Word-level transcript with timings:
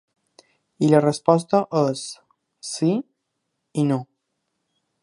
I 0.87 0.89
la 0.93 1.01
resposta 1.05 1.61
és: 1.81 2.07
Sí 2.71 2.91
i 3.85 3.87
no. 3.93 4.05